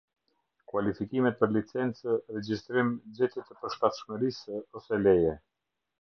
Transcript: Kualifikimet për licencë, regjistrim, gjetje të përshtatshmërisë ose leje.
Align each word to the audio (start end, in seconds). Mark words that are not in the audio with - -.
Kualifikimet 0.71 1.37
për 1.41 1.53
licencë, 1.57 2.15
regjistrim, 2.37 2.91
gjetje 3.19 3.45
të 3.51 3.59
përshtatshmërisë 3.61 4.63
ose 4.81 5.01
leje. 5.07 5.37